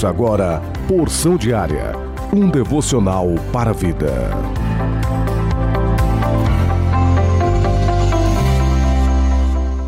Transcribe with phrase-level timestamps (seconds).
[0.00, 1.92] Ouça agora Porção Diária,
[2.32, 4.30] um devocional para a vida.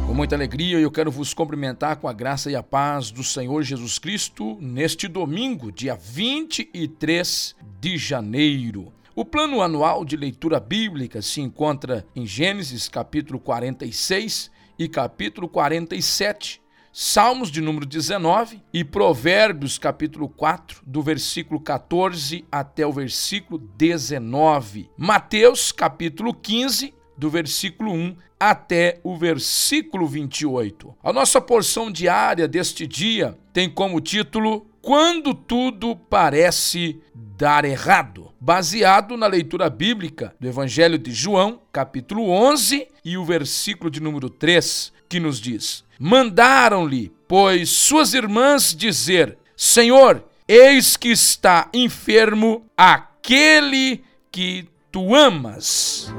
[0.06, 3.62] Com muita alegria, eu quero vos cumprimentar com a graça e a paz do Senhor
[3.62, 8.92] Jesus Cristo neste domingo, dia 23 de janeiro.
[9.16, 16.62] O plano anual de leitura bíblica se encontra em Gênesis capítulo 46 e capítulo 47,
[16.95, 24.91] Salmos de número 19 e Provérbios capítulo 4, do versículo 14 até o versículo 19.
[24.95, 30.95] Mateus capítulo 15, do versículo 1 até o versículo 28.
[31.02, 39.16] A nossa porção diária deste dia tem como título Quando tudo parece dar errado, baseado
[39.16, 44.93] na leitura bíblica do Evangelho de João, capítulo 11 e o versículo de número 3,
[45.12, 54.66] que nos diz: Mandaram-lhe, pois, suas irmãs dizer: Senhor, eis que está enfermo aquele que
[54.91, 56.10] tu amas.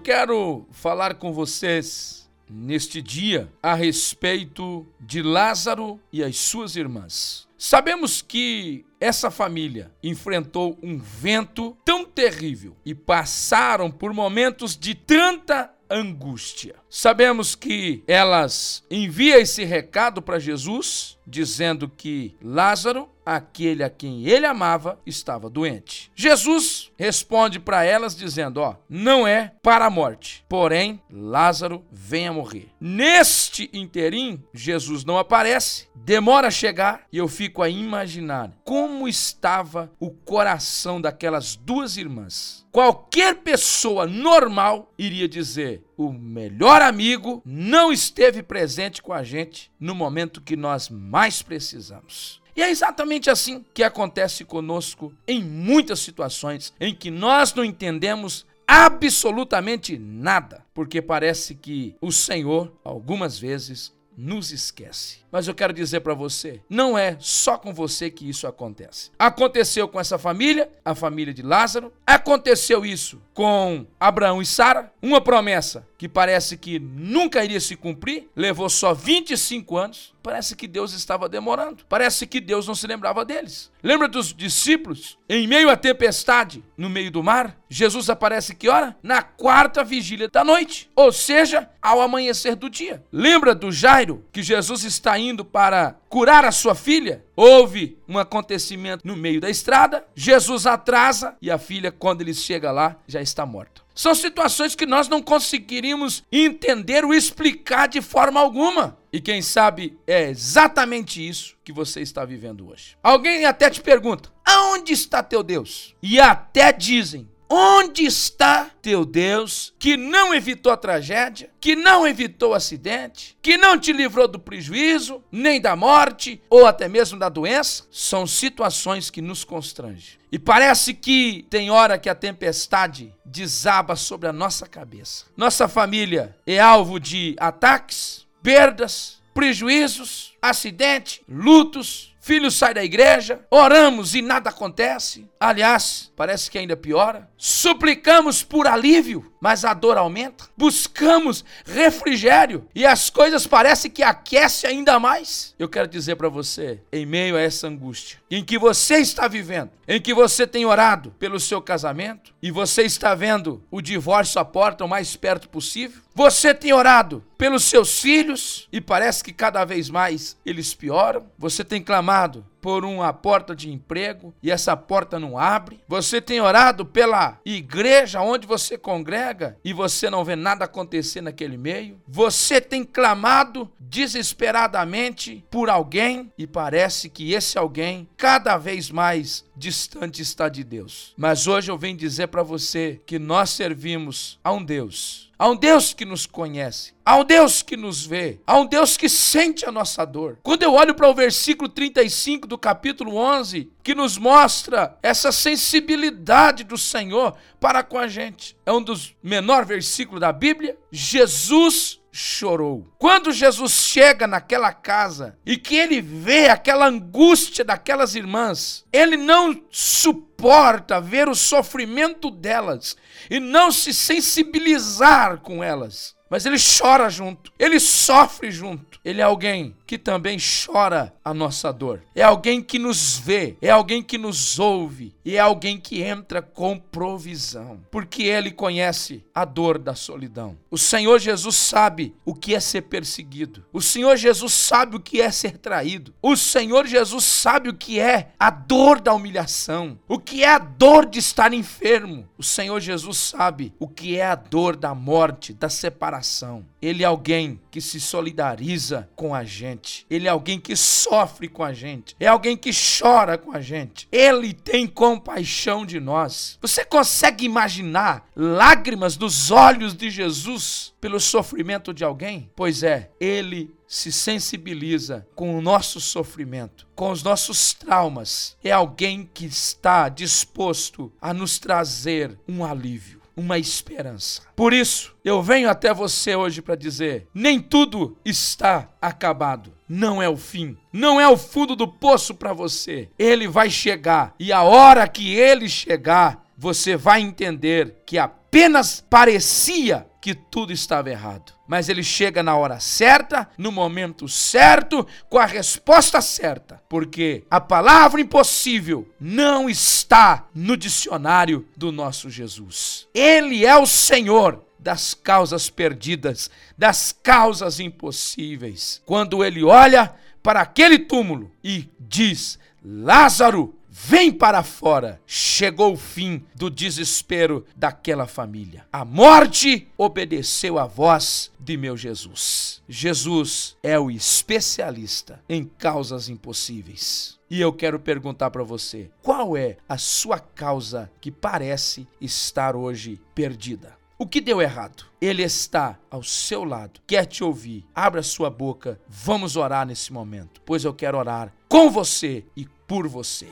[0.00, 7.46] Eu quero falar com vocês neste dia a respeito de Lázaro e as suas irmãs.
[7.58, 15.70] Sabemos que essa família enfrentou um vento tão terrível e passaram por momentos de tanta
[15.90, 16.76] angústia.
[16.88, 24.46] Sabemos que elas enviam esse recado para Jesus, dizendo que Lázaro, aquele a quem ele
[24.46, 26.10] amava, estava doente.
[26.14, 32.32] Jesus responde para elas dizendo: "Ó, não é para a morte, porém Lázaro vem a
[32.32, 32.68] morrer".
[32.80, 39.90] Neste interim, Jesus não aparece, demora a chegar e eu fico a imaginar como estava
[40.00, 42.66] o coração daquelas duas irmãs.
[42.72, 49.94] Qualquer pessoa normal iria dizer: o melhor amigo não esteve presente com a gente no
[49.94, 52.40] momento que nós mais precisamos.
[52.56, 58.46] E é exatamente assim que acontece conosco em muitas situações em que nós não entendemos
[58.66, 65.18] absolutamente nada, porque parece que o Senhor, algumas vezes, nos esquece.
[65.32, 69.10] Mas eu quero dizer para você, não é só com você que isso acontece.
[69.18, 71.92] Aconteceu com essa família, a família de Lázaro.
[72.06, 78.26] Aconteceu isso com Abraão e Sara, uma promessa que parece que nunca iria se cumprir,
[78.34, 80.14] levou só 25 anos.
[80.22, 81.84] Parece que Deus estava demorando.
[81.90, 83.70] Parece que Deus não se lembrava deles.
[83.82, 85.18] Lembra dos discípulos?
[85.28, 88.96] Em meio à tempestade, no meio do mar, Jesus aparece que hora?
[89.02, 93.04] Na quarta vigília da noite, ou seja, ao amanhecer do dia.
[93.12, 97.24] Lembra do Jairo que Jesus está indo para curar a sua filha?
[97.42, 102.70] Houve um acontecimento no meio da estrada, Jesus atrasa e a filha, quando ele chega
[102.70, 103.80] lá, já está morta.
[103.94, 108.98] São situações que nós não conseguiríamos entender ou explicar de forma alguma.
[109.10, 112.98] E quem sabe é exatamente isso que você está vivendo hoje.
[113.02, 115.96] Alguém até te pergunta: aonde está teu Deus?
[116.02, 122.50] E até dizem: Onde está teu Deus que não evitou a tragédia, que não evitou
[122.50, 127.28] o acidente, que não te livrou do prejuízo, nem da morte ou até mesmo da
[127.28, 127.82] doença?
[127.90, 130.20] São situações que nos constrangem.
[130.30, 135.24] E parece que tem hora que a tempestade desaba sobre a nossa cabeça.
[135.36, 144.14] Nossa família é alvo de ataques, perdas, prejuízos, acidente, lutos, filho sai da igreja, oramos
[144.14, 145.28] e nada acontece.
[145.40, 147.28] Aliás, parece que ainda piora.
[147.36, 150.44] Suplicamos por alívio, mas a dor aumenta.
[150.56, 155.54] Buscamos refrigério e as coisas parecem que aquecem ainda mais.
[155.58, 159.70] Eu quero dizer para você, em meio a essa angústia, em que você está vivendo,
[159.88, 164.44] em que você tem orado pelo seu casamento e você está vendo o divórcio à
[164.44, 169.64] porta o mais perto possível, você tem orado pelos seus filhos e parece que cada
[169.64, 171.24] vez mais eles pioram.
[171.38, 175.80] Você tem clamado por uma porta de emprego e essa porta não abre.
[175.88, 179.29] Você tem orado pela igreja onde você congrega
[179.64, 182.00] e você não vê nada acontecer naquele meio.
[182.06, 190.22] Você tem clamado desesperadamente por alguém e parece que esse alguém cada vez mais distante
[190.22, 191.12] está de Deus.
[191.16, 195.56] Mas hoje eu venho dizer para você que nós servimos a um Deus Há um
[195.56, 196.92] Deus que nos conhece.
[197.02, 198.40] Há um Deus que nos vê.
[198.46, 200.38] Há um Deus que sente a nossa dor.
[200.42, 206.62] Quando eu olho para o versículo 35 do capítulo 11, que nos mostra essa sensibilidade
[206.62, 210.76] do Senhor para com a gente, é um dos menores versículos da Bíblia.
[210.92, 212.92] Jesus chorou.
[212.98, 219.62] Quando Jesus chega naquela casa e que ele vê aquela angústia daquelas irmãs, ele não
[219.70, 222.96] suporta ver o sofrimento delas
[223.30, 226.14] e não se sensibilizar com elas.
[226.28, 229.00] Mas ele chora junto, ele sofre junto.
[229.04, 232.00] Ele é alguém que também chora a nossa dor.
[232.14, 236.40] É alguém que nos vê, é alguém que nos ouve e é alguém que entra
[236.40, 240.56] com provisão, porque ele conhece a dor da solidão.
[240.70, 243.64] O Senhor Jesus sabe o que é ser perseguido.
[243.72, 246.14] O Senhor Jesus sabe o que é ser traído.
[246.22, 250.58] O Senhor Jesus sabe o que é a dor da humilhação, o que é a
[250.58, 252.28] dor de estar enfermo.
[252.38, 256.64] O Senhor Jesus sabe o que é a dor da morte, da separação.
[256.80, 259.79] Ele é alguém que se solidariza com a gente.
[260.10, 262.16] Ele é alguém que sofre com a gente.
[262.18, 264.08] É alguém que chora com a gente.
[264.10, 266.58] Ele tem compaixão de nós.
[266.60, 272.50] Você consegue imaginar lágrimas dos olhos de Jesus pelo sofrimento de alguém?
[272.54, 278.56] Pois é, ele se sensibiliza com o nosso sofrimento, com os nossos traumas.
[278.62, 284.42] É alguém que está disposto a nos trazer um alívio uma esperança.
[284.54, 289.72] Por isso, eu venho até você hoje para dizer: nem tudo está acabado.
[289.88, 293.08] Não é o fim, não é o fundo do poço para você.
[293.18, 300.06] Ele vai chegar e a hora que ele chegar, você vai entender que apenas parecia
[300.20, 301.52] que tudo estava errado.
[301.66, 306.82] Mas ele chega na hora certa, no momento certo, com a resposta certa.
[306.88, 313.06] Porque a palavra impossível não está no dicionário do nosso Jesus.
[313.14, 319.00] Ele é o Senhor das causas perdidas, das causas impossíveis.
[319.06, 325.20] Quando ele olha para aquele túmulo e diz: Lázaro, Vem para fora!
[325.26, 328.86] Chegou o fim do desespero daquela família.
[328.90, 332.82] A morte obedeceu à voz de meu Jesus.
[332.88, 337.38] Jesus é o especialista em causas impossíveis.
[337.50, 343.20] E eu quero perguntar para você: qual é a sua causa que parece estar hoje
[343.34, 343.94] perdida?
[344.18, 345.04] O que deu errado?
[345.20, 347.84] Ele está ao seu lado, quer te ouvir.
[347.94, 353.06] Abra sua boca, vamos orar nesse momento, pois eu quero orar com você e por
[353.06, 353.48] você.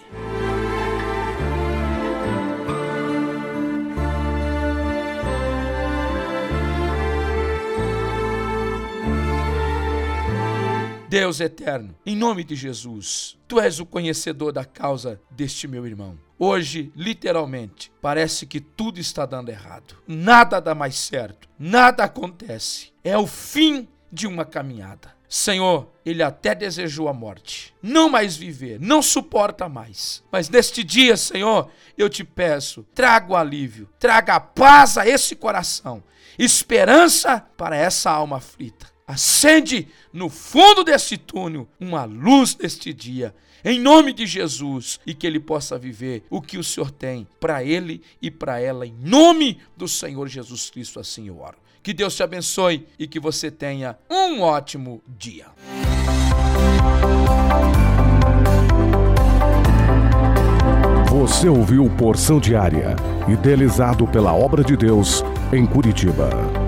[11.09, 16.19] Deus eterno, em nome de Jesus, tu és o conhecedor da causa deste meu irmão.
[16.39, 19.97] Hoje, literalmente, parece que tudo está dando errado.
[20.07, 22.93] Nada dá mais certo, nada acontece.
[23.03, 25.17] É o fim de uma caminhada.
[25.27, 30.23] Senhor, ele até desejou a morte, não mais viver, não suporta mais.
[30.31, 36.03] Mas neste dia, Senhor, eu te peço, traga o alívio, traga paz a esse coração,
[36.39, 38.98] esperança para essa alma aflita.
[39.09, 43.35] Acende no fundo deste túnel uma luz deste dia,
[43.65, 47.65] em nome de Jesus, e que ele possa viver o que o Senhor tem para
[47.65, 51.57] ele e para ela, em nome do Senhor Jesus Cristo, assim eu oro.
[51.83, 55.47] Que Deus te abençoe e que você tenha um ótimo dia.
[61.11, 62.95] Você ouviu Porção Diária,
[63.27, 66.68] idealizado pela obra de Deus em Curitiba.